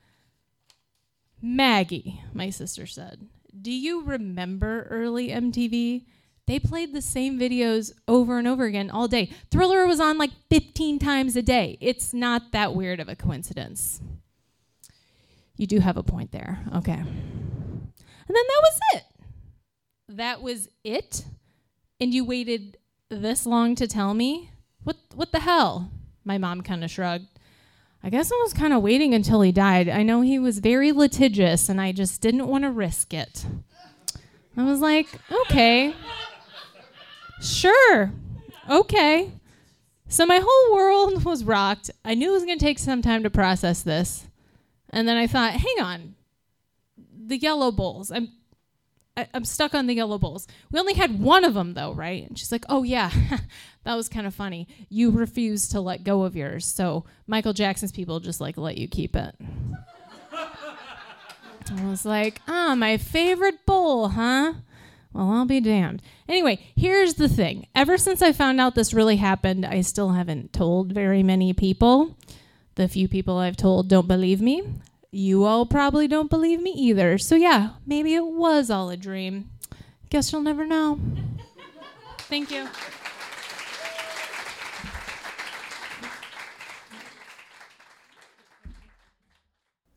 Maggie, 1.39 2.22
my 2.34 2.50
sister 2.50 2.88
said, 2.88 3.27
do 3.62 3.72
you 3.72 4.04
remember 4.04 4.88
early 4.89 5.30
MTV? 5.30 6.06
They 6.48 6.60
played 6.60 6.94
the 6.94 7.01
same 7.01 7.38
videos 7.38 7.92
over 8.08 8.39
and 8.39 8.48
over 8.48 8.66
again 8.66 8.89
all 8.89 9.08
day. 9.08 9.32
Thriller 9.51 9.86
was 9.86 10.00
on 10.00 10.18
like 10.18 10.32
15 10.50 10.98
times 10.98 11.36
a 11.36 11.42
day. 11.42 11.77
It's 11.80 12.13
not 12.13 12.51
that 12.54 12.74
weird 12.74 13.00
of 13.00 13.10
a 13.10 13.16
coincidence. 13.16 14.01
You 15.58 15.68
do 15.68 15.80
have 15.80 15.98
a 15.98 16.04
point 16.04 16.32
there. 16.32 16.60
Okay. 16.76 16.94
And 16.94 18.36
then 18.36 18.44
that 18.48 18.62
was 18.62 18.80
it. 18.94 19.04
That 20.10 20.42
was 20.42 20.70
it? 20.84 21.26
And 22.00 22.14
you 22.14 22.24
waited 22.24 22.78
this 23.10 23.46
long 23.46 23.76
to 23.76 23.88
tell 23.88 24.14
me? 24.14 24.52
What 24.84 24.98
what 25.16 25.32
the 25.32 25.40
hell? 25.40 25.92
My 26.24 26.38
mom 26.38 26.62
kind 26.62 26.84
of 26.84 26.92
shrugged. 26.92 27.28
I 28.04 28.10
guess 28.10 28.32
I 28.32 28.36
was 28.36 28.54
kind 28.54 28.74
of 28.74 28.84
waiting 28.84 29.14
until 29.14 29.42
he 29.42 29.52
died. 29.52 29.90
I 29.90 30.04
know 30.04 30.22
he 30.22 30.40
was 30.40 30.60
very 30.60 30.92
litigious 30.92 31.68
and 31.68 31.82
I 31.82 31.92
just 31.92 32.22
didn't 32.22 32.48
want 32.48 32.64
to 32.64 32.72
risk 32.72 33.14
it. 33.14 33.46
I 34.56 34.64
was 34.64 34.80
like, 34.80 35.08
okay. 35.46 35.94
Sure. 37.42 38.12
Okay. 38.70 39.32
So 40.08 40.26
my 40.26 40.42
whole 40.44 40.76
world 40.76 41.24
was 41.26 41.44
rocked. 41.44 41.92
I 42.06 42.14
knew 42.14 42.30
it 42.30 42.34
was 42.34 42.46
going 42.46 42.58
to 42.58 42.66
take 42.66 42.80
some 42.80 43.02
time 43.02 43.24
to 43.24 43.30
process 43.30 43.82
this. 43.82 44.28
And 44.89 45.08
then 45.08 45.17
I 45.17 45.27
thought, 45.27 45.53
hang 45.53 45.79
on. 45.79 46.15
The 47.25 47.38
yellow 47.38 47.72
bowls. 47.72 48.12
I'm 48.12 48.29
I, 49.17 49.27
am 49.34 49.46
stuck 49.46 49.74
on 49.74 49.88
the 49.88 49.96
yellow 49.96 50.20
bowls. 50.20 50.48
We 50.72 50.79
only 50.79 50.94
had 50.94 51.20
one 51.20 51.44
of 51.44 51.56
them 51.56 51.74
though, 51.74 51.91
right? 51.91 52.27
And 52.27 52.38
she's 52.38 52.51
like, 52.51 52.65
"Oh 52.70 52.84
yeah, 52.84 53.12
that 53.84 53.96
was 53.96 54.08
kind 54.08 54.27
of 54.27 54.36
funny. 54.36 54.67
You 54.89 55.10
refused 55.10 55.72
to 55.72 55.82
let 55.82 56.03
go 56.03 56.24
of 56.24 56.36
yours, 56.36 56.65
so 56.65 57.06
Michael 57.25 57.53
Jackson's 57.53 57.91
people 57.91 58.20
just 58.20 58.39
like 58.39 58.58
let 58.58 58.77
you 58.77 58.88
keep 58.88 59.15
it." 59.15 59.36
I 61.70 61.86
was 61.86 62.06
like, 62.06 62.41
"Ah, 62.48 62.72
oh, 62.72 62.75
my 62.75 62.98
favorite 62.98 63.65
bowl, 63.65 64.10
huh?" 64.10 64.53
Well, 65.13 65.32
I'll 65.32 65.46
be 65.46 65.62
damned. 65.62 66.03
Anyway, 66.29 66.60
here's 66.75 67.15
the 67.15 67.27
thing. 67.27 67.65
Ever 67.74 67.98
since 67.98 68.22
I 68.22 68.34
found 68.34 68.62
out 68.62 68.75
this 68.75 68.94
really 68.94 69.15
happened, 69.15 69.65
I 69.65 69.82
still 69.82 70.10
haven't 70.10 70.53
told 70.53 70.91
very 70.91 71.24
many 71.24 71.53
people. 71.53 72.15
The 72.77 72.88
few 72.88 73.07
people 73.07 73.39
I've 73.39 73.57
told 73.57 73.88
don't 73.88 74.07
believe 74.07 74.39
me. 74.39 74.62
You 75.10 75.46
all 75.46 75.65
probably 75.65 76.07
don't 76.07 76.29
believe 76.29 76.62
me 76.62 76.69
either. 76.69 77.17
So, 77.17 77.34
yeah, 77.34 77.72
maybe 77.88 78.13
it 78.13 78.27
was 78.27 78.69
all 78.69 78.91
a 78.91 78.96
dream. 78.96 79.50
Guess 80.12 80.31
you'll 80.31 80.43
never 80.43 80.63
know. 80.63 81.00
Thank 82.19 82.51
you. 82.51 82.67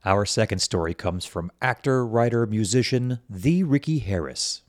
Our 0.02 0.24
second 0.24 0.60
story 0.60 0.94
comes 0.94 1.26
from 1.26 1.52
actor, 1.60 2.06
writer, 2.06 2.46
musician, 2.46 3.18
the 3.28 3.62
Ricky 3.62 3.98
Harris. 3.98 4.62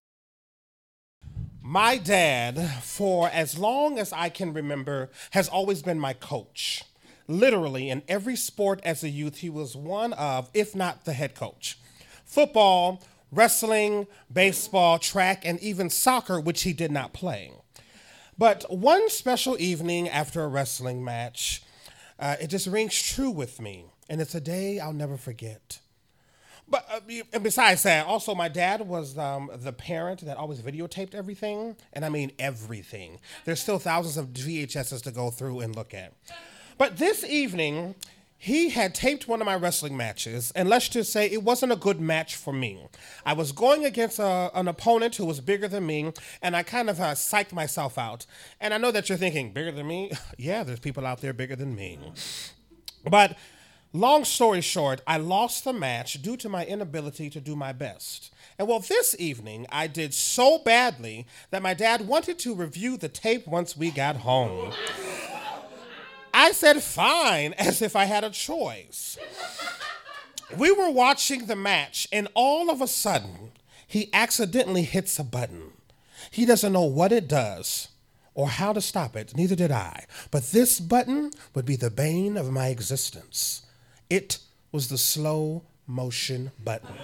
My 1.62 1.96
dad, 1.96 2.60
for 2.84 3.30
as 3.30 3.58
long 3.58 3.98
as 3.98 4.12
I 4.12 4.28
can 4.28 4.52
remember, 4.52 5.12
has 5.30 5.48
always 5.48 5.82
been 5.82 5.98
my 5.98 6.12
coach. 6.12 6.84
Literally, 7.32 7.90
in 7.90 8.04
every 8.10 8.36
sport 8.36 8.82
as 8.84 9.04
a 9.04 9.10
youth, 9.10 9.38
he 9.38 9.50
was 9.50 9.76
one 9.76 10.12
of, 10.14 10.50
if 10.54 10.76
not 10.76 11.06
the 11.06 11.14
head 11.14 11.34
coach. 11.34 11.80
Football, 12.26 13.02
wrestling, 13.32 14.06
baseball, 14.32 15.00
track, 15.00 15.46
and 15.46 15.58
even 15.62 15.90
soccer, 15.90 16.42
which 16.42 16.64
he 16.64 16.74
did 16.74 16.92
not 16.92 17.14
play. 17.14 17.54
But 18.38 18.66
one 18.70 19.10
special 19.10 19.56
evening 19.60 20.10
after 20.10 20.44
a 20.44 20.48
wrestling 20.48 21.04
match, 21.04 21.64
uh, 22.20 22.36
it 22.42 22.48
just 22.48 22.68
rings 22.68 23.02
true 23.02 23.32
with 23.32 23.62
me, 23.62 23.86
and 24.10 24.20
it's 24.20 24.36
a 24.36 24.42
day 24.42 24.80
I'll 24.80 24.92
never 24.92 25.16
forget. 25.16 25.80
But 26.68 26.86
uh, 26.92 27.00
and 27.32 27.44
besides 27.44 27.84
that, 27.84 28.08
also 28.08 28.36
my 28.36 28.48
dad 28.48 28.82
was 28.82 29.18
um, 29.18 29.52
the 29.54 29.74
parent 29.74 30.26
that 30.26 30.38
always 30.38 30.62
videotaped 30.62 31.16
everything, 31.16 31.76
and 31.94 32.04
I 32.04 32.10
mean 32.10 32.32
everything. 32.40 33.20
There's 33.46 33.62
still 33.62 33.80
thousands 33.80 34.18
of 34.18 34.28
VHSs 34.34 35.02
to 35.04 35.12
go 35.12 35.30
through 35.30 35.62
and 35.62 35.76
look 35.76 35.94
at. 35.94 36.14
But 36.82 36.98
this 36.98 37.24
evening, 37.24 37.94
he 38.40 38.72
had 38.72 38.96
taped 38.96 39.28
one 39.28 39.40
of 39.40 39.46
my 39.46 39.54
wrestling 39.54 39.96
matches, 39.96 40.52
and 40.56 40.68
let's 40.68 40.90
just 40.90 41.14
say 41.14 41.28
it 41.28 41.44
wasn't 41.44 41.74
a 41.74 41.76
good 41.76 42.02
match 42.02 42.36
for 42.36 42.52
me. 42.52 42.88
I 43.24 43.34
was 43.34 43.52
going 43.52 43.86
against 43.86 44.18
a, 44.18 44.50
an 44.56 44.68
opponent 44.68 45.16
who 45.18 45.26
was 45.28 45.42
bigger 45.42 45.68
than 45.68 45.86
me, 45.86 46.12
and 46.42 46.56
I 46.56 46.64
kind 46.64 46.90
of 46.90 47.00
uh, 47.00 47.12
psyched 47.12 47.54
myself 47.54 48.00
out. 48.00 48.26
And 48.60 48.74
I 48.74 48.80
know 48.80 48.90
that 48.90 49.10
you're 49.10 49.18
thinking, 49.20 49.54
bigger 49.54 49.72
than 49.72 49.86
me? 49.86 50.12
yeah, 50.40 50.64
there's 50.64 50.80
people 50.80 51.06
out 51.06 51.22
there 51.22 51.34
bigger 51.34 51.56
than 51.56 51.76
me. 51.76 52.00
But 53.08 53.38
long 53.94 54.26
story 54.26 54.62
short, 54.62 55.02
I 55.06 55.18
lost 55.18 55.64
the 55.64 55.74
match 55.74 56.20
due 56.24 56.38
to 56.38 56.50
my 56.50 56.66
inability 56.66 57.30
to 57.30 57.40
do 57.40 57.56
my 57.56 57.74
best. 57.74 58.34
And 58.58 58.68
well, 58.68 58.80
this 58.80 59.16
evening 59.20 59.68
I 59.72 59.86
did 59.86 60.16
so 60.16 60.58
badly 60.58 61.28
that 61.52 61.62
my 61.62 61.76
dad 61.76 62.08
wanted 62.08 62.40
to 62.40 62.56
review 62.56 62.98
the 62.98 63.08
tape 63.08 63.46
once 63.46 63.78
we 63.78 63.92
got 63.92 64.16
home. 64.16 64.74
I 66.42 66.54
said, 66.54 66.82
fine, 66.82 67.54
as 67.54 67.84
if 67.84 67.96
I 67.96 68.06
had 68.06 68.24
a 68.24 68.32
choice. 68.32 69.16
We 70.58 70.72
were 70.72 70.90
watching 70.90 71.46
the 71.46 71.56
match, 71.56 72.08
and 72.12 72.28
all 72.34 72.72
of 72.72 72.82
a 72.82 72.88
sudden, 72.88 73.52
he 73.86 74.10
accidentally 74.12 74.82
hits 74.82 75.20
a 75.20 75.24
button. 75.24 75.74
He 76.32 76.48
doesn't 76.48 76.74
know 76.74 76.86
what 76.86 77.12
it 77.12 77.28
does 77.28 77.90
or 78.34 78.48
how 78.48 78.74
to 78.74 78.82
stop 78.82 79.16
it, 79.16 79.38
neither 79.38 79.56
did 79.56 79.72
I. 79.72 80.06
But 80.32 80.50
this 80.50 80.80
button 80.80 81.30
would 81.54 81.66
be 81.66 81.76
the 81.76 81.92
bane 81.92 82.38
of 82.38 82.50
my 82.50 82.70
existence. 82.70 83.62
It 84.10 84.40
was 84.72 84.88
the 84.88 84.98
slow 84.98 85.62
motion 85.86 86.52
button. 86.64 86.96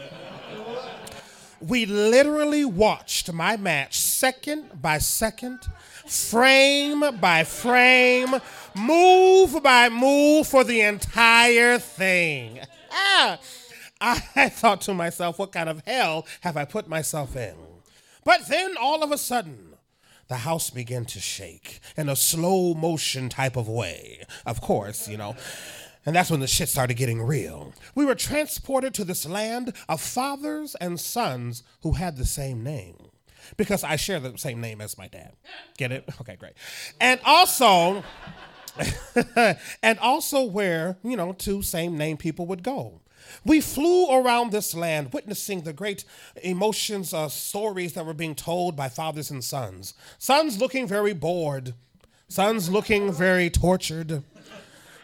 We 1.61 1.85
literally 1.85 2.65
watched 2.65 3.31
my 3.33 3.57
match 3.57 3.99
second 3.99 4.81
by 4.81 4.99
second, 4.99 5.59
frame 6.05 7.03
by 7.19 7.43
frame, 7.43 8.35
move 8.75 9.63
by 9.63 9.89
move 9.89 10.47
for 10.47 10.63
the 10.63 10.81
entire 10.81 11.79
thing. 11.79 12.59
Ah, 12.91 13.39
I 13.99 14.49
thought 14.49 14.81
to 14.81 14.93
myself, 14.93 15.39
what 15.39 15.51
kind 15.51 15.69
of 15.69 15.81
hell 15.85 16.25
have 16.41 16.57
I 16.57 16.65
put 16.65 16.87
myself 16.87 17.35
in? 17.35 17.55
But 18.23 18.47
then 18.47 18.75
all 18.77 19.03
of 19.03 19.11
a 19.11 19.17
sudden, 19.17 19.75
the 20.27 20.37
house 20.37 20.69
began 20.69 21.05
to 21.05 21.19
shake 21.19 21.79
in 21.95 22.09
a 22.09 22.15
slow 22.15 22.73
motion 22.73 23.29
type 23.29 23.55
of 23.55 23.67
way. 23.67 24.25
Of 24.45 24.61
course, 24.61 25.07
you 25.07 25.17
know. 25.17 25.35
And 26.07 26.15
that's 26.15 26.31
when 26.31 26.39
the 26.39 26.47
shit 26.47 26.69
started 26.69 26.93
getting 26.93 27.21
real. 27.21 27.73
We 27.93 28.05
were 28.05 28.15
transported 28.15 28.93
to 28.93 29.03
this 29.03 29.27
land 29.27 29.73
of 29.89 29.99
fathers 29.99 30.73
and 30.75 30.97
sons 30.97 31.63
who 31.83 31.91
had 31.91 32.15
the 32.15 32.25
same 32.25 32.63
name. 32.63 32.95
Because 33.57 33.83
I 33.83 33.97
share 33.97 34.21
the 34.21 34.37
same 34.37 34.61
name 34.61 34.79
as 34.79 34.97
my 34.97 35.09
dad. 35.09 35.33
Get 35.77 35.91
it? 35.91 36.05
Okay, 36.21 36.37
great. 36.37 36.53
And 37.01 37.19
also, 37.25 38.05
and 39.83 39.99
also 39.99 40.45
where, 40.45 40.97
you 41.03 41.17
know, 41.17 41.33
two 41.33 41.61
same 41.61 41.97
name 41.97 42.15
people 42.15 42.45
would 42.47 42.63
go. 42.63 43.01
We 43.43 43.59
flew 43.59 44.09
around 44.09 44.53
this 44.53 44.73
land, 44.73 45.11
witnessing 45.11 45.63
the 45.63 45.73
great 45.73 46.05
emotions, 46.41 47.13
uh, 47.13 47.27
stories 47.27 47.93
that 47.93 48.05
were 48.05 48.13
being 48.13 48.35
told 48.35 48.77
by 48.77 48.87
fathers 48.87 49.29
and 49.29 49.43
sons. 49.43 49.93
Sons 50.17 50.57
looking 50.57 50.87
very 50.87 51.13
bored, 51.13 51.73
sons 52.29 52.69
looking 52.69 53.11
very 53.11 53.49
tortured, 53.49 54.23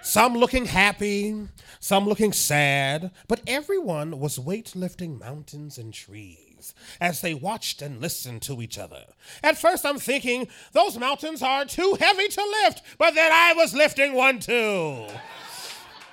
some 0.04 0.36
looking 0.36 0.66
happy, 0.66 1.48
some 1.80 2.08
looking 2.08 2.34
sad, 2.34 3.12
but 3.28 3.42
everyone 3.48 4.20
was 4.20 4.38
weightlifting 4.38 5.20
mountains 5.20 5.78
and 5.78 5.94
trees 5.94 6.74
as 7.02 7.22
they 7.22 7.34
watched 7.34 7.82
and 7.82 8.02
listened 8.02 8.42
to 8.44 8.62
each 8.62 8.78
other. 8.78 9.06
At 9.42 9.58
first, 9.58 9.86
I'm 9.86 9.98
thinking, 9.98 10.48
those 10.74 10.98
mountains 10.98 11.42
are 11.42 11.66
too 11.66 11.98
heavy 12.00 12.28
to 12.28 12.58
lift, 12.64 12.84
but 12.98 13.16
then 13.16 13.32
I 13.32 13.54
was 13.54 13.74
lifting 13.74 14.14
one 14.14 14.40
too. 14.40 15.08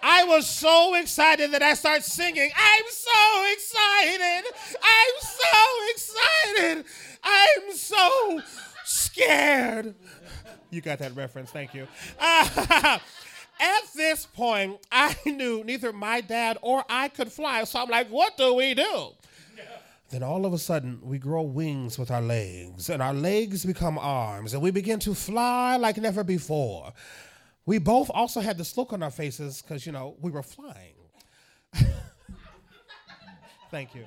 I 0.02 0.25
was 0.25 0.49
so 0.49 0.94
excited 0.94 1.50
that 1.52 1.62
I 1.62 1.75
started 1.75 2.04
singing. 2.04 2.50
I'm 2.56 2.85
so 2.88 3.52
excited. 3.52 4.44
I'm 4.82 5.14
so 5.20 5.59
excited. 5.90 6.85
I'm 7.23 7.73
so 7.76 8.40
scared. 8.85 9.94
You 10.70 10.80
got 10.80 11.00
that 11.00 11.14
reference. 11.16 11.50
Thank 11.50 11.75
you. 11.75 11.87
Uh, 12.18 12.99
At 13.61 13.93
this 13.95 14.26
point, 14.26 14.79
I 14.90 15.14
knew 15.26 15.62
neither 15.64 15.93
my 15.93 16.21
dad 16.21 16.59
or 16.62 16.85
I 16.88 17.09
could 17.09 17.31
fly. 17.31 17.64
So 17.64 17.81
I'm 17.81 17.88
like, 17.88 18.09
what 18.09 18.37
do 18.37 18.55
we 18.55 18.75
do? 18.75 19.11
Then 20.11 20.23
all 20.25 20.45
of 20.45 20.52
a 20.52 20.59
sudden, 20.59 20.99
we 21.02 21.19
grow 21.19 21.43
wings 21.43 21.97
with 21.97 22.11
our 22.11 22.21
legs, 22.21 22.90
and 22.90 23.00
our 23.00 23.14
legs 23.14 23.64
become 23.64 23.97
arms, 23.97 24.55
and 24.55 24.61
we 24.62 24.73
begin 24.73 24.99
to 25.00 25.14
fly 25.14 25.76
like 25.76 25.99
never 25.99 26.25
before. 26.25 26.93
We 27.64 27.79
both 27.79 28.11
also 28.12 28.40
had 28.40 28.59
this 28.59 28.76
look 28.76 28.93
on 28.93 29.05
our 29.05 29.12
faces 29.12 29.62
because, 29.62 29.87
you 29.87 29.93
know, 29.93 30.17
we 30.21 30.33
were 30.33 30.43
flying. 30.43 30.95
Thank 33.71 33.95
you. 33.95 34.05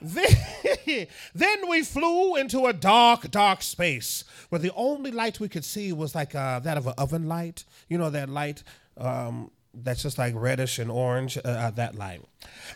Then, 1.34 1.68
we 1.68 1.82
flew 1.82 2.36
into 2.36 2.66
a 2.66 2.72
dark, 2.72 3.30
dark 3.30 3.62
space 3.62 4.24
where 4.48 4.58
the 4.58 4.72
only 4.74 5.10
light 5.10 5.40
we 5.40 5.48
could 5.48 5.64
see 5.64 5.92
was 5.92 6.14
like 6.14 6.34
uh, 6.34 6.58
that 6.60 6.76
of 6.76 6.86
an 6.86 6.94
oven 6.96 7.28
light. 7.28 7.64
You 7.88 7.98
know, 7.98 8.10
that 8.10 8.28
light 8.28 8.62
um, 8.96 9.50
that's 9.74 10.02
just 10.02 10.18
like 10.18 10.34
reddish 10.34 10.78
and 10.78 10.90
orange, 10.90 11.36
uh, 11.38 11.48
uh 11.48 11.70
that 11.72 11.96
light. 11.96 12.22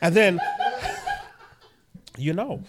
And 0.02 0.14
then, 0.14 0.40
you 2.18 2.34
know, 2.34 2.62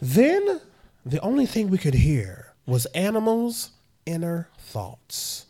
then 0.00 0.60
the 1.04 1.20
only 1.20 1.46
thing 1.46 1.70
we 1.70 1.78
could 1.78 1.94
hear 1.94 2.54
was 2.66 2.86
animals' 2.86 3.70
inner 4.04 4.48
thoughts. 4.58 5.46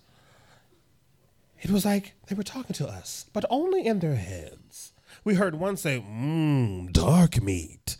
It 1.60 1.70
was 1.70 1.84
like 1.84 2.14
they 2.28 2.34
were 2.34 2.42
talking 2.42 2.74
to 2.74 2.86
us, 2.86 3.26
but 3.32 3.44
only 3.50 3.86
in 3.86 3.98
their 3.98 4.14
heads. 4.14 4.92
We 5.24 5.34
heard 5.34 5.56
one 5.56 5.76
say, 5.76 6.00
mmm, 6.00 6.92
dark 6.92 7.42
meat. 7.42 7.96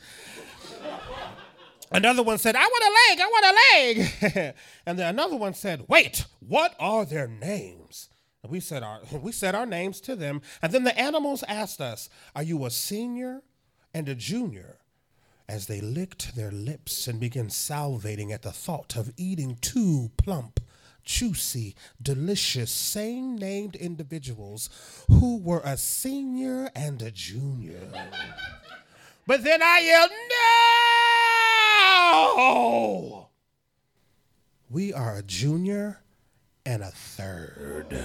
Another 1.91 2.23
one 2.23 2.39
said, 2.39 2.55
I 2.55 2.67
want 2.67 2.85
a 2.85 2.93
leg, 3.09 3.21
I 3.21 3.27
want 3.27 3.47
a 3.47 4.45
leg. 4.45 4.55
and 4.87 4.99
then 4.99 5.09
another 5.09 5.37
one 5.37 5.55
said, 5.55 5.87
Wait, 5.89 6.25
what 6.39 6.75
are 6.79 7.05
their 7.05 7.27
names? 7.27 8.11
And 8.43 8.53
we 8.53 8.61
said 8.61 8.83
our 8.83 9.01
we 9.13 9.33
said 9.33 9.55
our 9.55 9.67
names 9.67 10.01
to 10.03 10.17
them, 10.17 10.43
and 10.63 10.73
then 10.73 10.85
the 10.85 10.99
animals 10.99 11.45
asked 11.47 11.81
us, 11.81 12.09
"Are 12.35 12.43
you 12.43 12.65
a 12.65 12.71
senior 12.71 13.43
and 13.93 14.09
a 14.09 14.15
junior?" 14.15 14.79
As 15.49 15.67
they 15.67 15.81
licked 15.81 16.37
their 16.37 16.53
lips 16.53 17.09
and 17.09 17.19
began 17.19 17.49
salivating 17.49 18.31
at 18.31 18.43
the 18.43 18.53
thought 18.53 18.97
of 18.97 19.13
eating 19.17 19.59
two 19.61 20.13
plump, 20.17 20.61
juicy, 21.03 21.75
delicious, 22.01 22.71
same 22.71 23.37
named 23.37 23.75
individuals 23.75 24.71
who 25.09 25.39
were 25.39 25.63
a 25.65 25.77
senior 25.77 26.71
and 26.77 27.03
a 27.03 27.11
junior. 27.11 27.81
but 29.27 29.43
then 29.43 29.61
I 29.61 29.81
yelled, 29.81 30.11
No! 30.11 30.80
We 34.71 34.93
are 34.93 35.17
a 35.17 35.23
junior 35.23 36.01
and 36.65 36.83
a 36.83 36.91
third. 36.91 38.05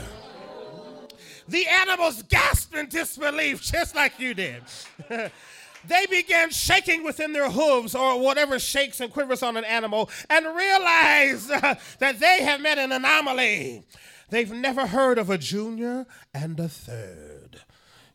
The 1.47 1.67
animals 1.67 2.23
gasped 2.23 2.73
in 2.75 2.89
disbelief, 2.89 3.61
just 3.61 3.95
like 3.95 4.19
you 4.19 4.33
did. 4.33 4.63
they 5.09 6.05
began 6.09 6.49
shaking 6.49 7.03
within 7.03 7.33
their 7.33 7.51
hooves 7.51 7.93
or 7.93 8.19
whatever 8.19 8.57
shakes 8.57 8.99
and 8.99 9.13
quivers 9.13 9.43
on 9.43 9.57
an 9.57 9.63
animal 9.63 10.09
and 10.29 10.45
realized 10.45 11.51
uh, 11.51 11.75
that 11.99 12.19
they 12.19 12.43
have 12.43 12.61
met 12.61 12.79
an 12.79 12.91
anomaly. 12.91 13.83
They've 14.29 14.51
never 14.51 14.87
heard 14.87 15.19
of 15.19 15.29
a 15.29 15.37
junior 15.37 16.07
and 16.33 16.59
a 16.59 16.67
third. 16.67 17.61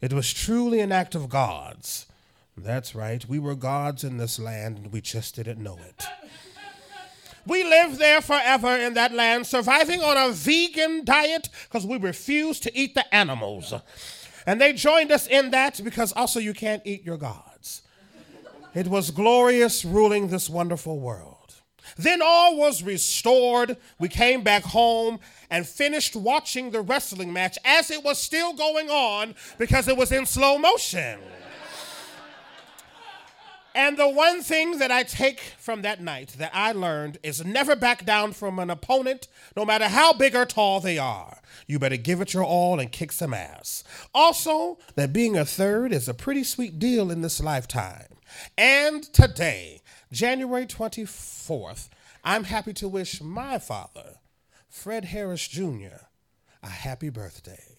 It 0.00 0.12
was 0.12 0.32
truly 0.32 0.80
an 0.80 0.90
act 0.90 1.14
of 1.14 1.28
God's. 1.28 2.06
That's 2.56 2.94
right, 2.94 3.26
we 3.28 3.38
were 3.38 3.54
gods 3.54 4.04
in 4.04 4.18
this 4.18 4.38
land 4.38 4.78
and 4.78 4.92
we 4.92 5.00
just 5.00 5.36
didn't 5.36 5.62
know 5.62 5.78
it. 5.78 6.04
We 7.46 7.64
lived 7.64 7.98
there 7.98 8.20
forever 8.20 8.76
in 8.76 8.94
that 8.94 9.12
land, 9.12 9.46
surviving 9.46 10.02
on 10.02 10.16
a 10.16 10.32
vegan 10.32 11.04
diet 11.04 11.48
because 11.64 11.86
we 11.86 11.96
refused 11.96 12.62
to 12.64 12.78
eat 12.78 12.94
the 12.94 13.14
animals. 13.14 13.72
And 14.46 14.60
they 14.60 14.72
joined 14.72 15.10
us 15.10 15.26
in 15.26 15.50
that 15.50 15.80
because 15.82 16.12
also 16.12 16.38
you 16.38 16.52
can't 16.52 16.82
eat 16.84 17.04
your 17.04 17.16
gods. 17.16 17.82
It 18.74 18.86
was 18.86 19.10
glorious 19.10 19.84
ruling 19.84 20.28
this 20.28 20.48
wonderful 20.48 21.00
world. 21.00 21.54
Then 21.96 22.20
all 22.22 22.56
was 22.56 22.82
restored. 22.82 23.76
We 23.98 24.08
came 24.08 24.42
back 24.42 24.62
home 24.62 25.18
and 25.50 25.66
finished 25.66 26.14
watching 26.14 26.70
the 26.70 26.82
wrestling 26.82 27.32
match 27.32 27.58
as 27.64 27.90
it 27.90 28.04
was 28.04 28.18
still 28.18 28.52
going 28.52 28.90
on 28.90 29.34
because 29.58 29.88
it 29.88 29.96
was 29.96 30.12
in 30.12 30.26
slow 30.26 30.56
motion. 30.56 31.18
And 33.74 33.96
the 33.96 34.08
one 34.08 34.42
thing 34.42 34.78
that 34.78 34.90
I 34.90 35.04
take 35.04 35.40
from 35.58 35.82
that 35.82 36.02
night 36.02 36.34
that 36.38 36.50
I 36.52 36.72
learned 36.72 37.18
is 37.22 37.44
never 37.44 37.76
back 37.76 38.04
down 38.04 38.32
from 38.32 38.58
an 38.58 38.68
opponent, 38.68 39.28
no 39.56 39.64
matter 39.64 39.88
how 39.88 40.12
big 40.12 40.34
or 40.34 40.44
tall 40.44 40.80
they 40.80 40.98
are. 40.98 41.38
You 41.66 41.78
better 41.78 41.96
give 41.96 42.20
it 42.20 42.34
your 42.34 42.44
all 42.44 42.80
and 42.80 42.90
kick 42.90 43.12
some 43.12 43.32
ass. 43.32 43.84
Also, 44.12 44.78
that 44.96 45.12
being 45.12 45.36
a 45.36 45.44
third 45.44 45.92
is 45.92 46.08
a 46.08 46.14
pretty 46.14 46.42
sweet 46.42 46.78
deal 46.78 47.10
in 47.10 47.22
this 47.22 47.40
lifetime. 47.40 48.06
And 48.58 49.04
today, 49.12 49.82
January 50.10 50.66
24th, 50.66 51.88
I'm 52.24 52.44
happy 52.44 52.72
to 52.74 52.88
wish 52.88 53.20
my 53.20 53.58
father, 53.58 54.18
Fred 54.68 55.06
Harris 55.06 55.46
Jr., 55.46 56.06
a 56.62 56.68
happy 56.68 57.08
birthday. 57.08 57.69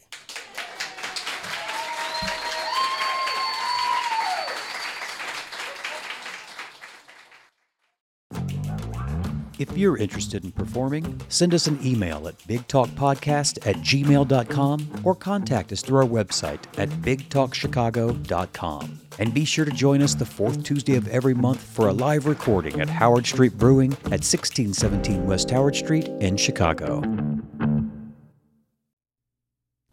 If 9.62 9.78
you're 9.78 9.98
interested 9.98 10.44
in 10.44 10.52
performing, 10.54 11.22
send 11.30 11.54
us 11.54 11.68
an 11.68 11.78
email 11.86 12.28
at 12.28 12.36
bigtalkpodcast 12.48 13.68
at 13.68 13.76
gmail.com 13.76 15.02
or 15.04 15.14
contact 15.14 15.72
us 15.72 15.84
through 15.84 16.00
our 16.00 16.04
website 16.04 16.64
at 16.80 16.90
bigtalkchicago.com. 16.90 19.00
And 19.20 19.34
be 19.36 19.46
sure 19.46 19.66
to 19.66 19.70
join 19.70 20.02
us 20.02 20.16
the 20.16 20.26
fourth 20.26 20.64
Tuesday 20.64 20.96
of 20.96 21.08
every 21.10 21.36
month 21.36 21.62
for 21.62 21.90
a 21.90 21.94
live 21.94 22.26
recording 22.26 22.82
at 22.82 22.90
Howard 22.90 23.28
Street 23.28 23.56
Brewing 23.56 23.94
at 24.06 24.26
1617 24.26 25.28
West 25.28 25.52
Howard 25.52 25.76
Street 25.76 26.08
in 26.08 26.38
Chicago. 26.38 27.02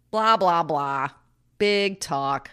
Blah, 0.09 0.37
blah, 0.37 0.63
blah. 0.63 1.09
Big 1.59 1.99
talk. 1.99 2.49